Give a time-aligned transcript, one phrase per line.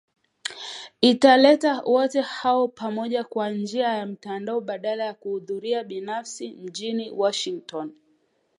[1.01, 7.91] itawaleta wote hao pamoja kwa njia ya mtandao badala ya kuhudhuria binafsi mjini Washington